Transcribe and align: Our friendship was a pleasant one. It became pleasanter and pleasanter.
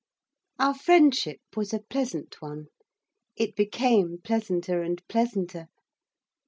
Our 0.57 0.73
friendship 0.73 1.41
was 1.55 1.75
a 1.75 1.79
pleasant 1.87 2.41
one. 2.41 2.69
It 3.35 3.55
became 3.55 4.17
pleasanter 4.23 4.81
and 4.81 4.99
pleasanter. 5.07 5.67